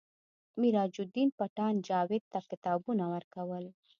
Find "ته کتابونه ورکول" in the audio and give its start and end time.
2.31-3.65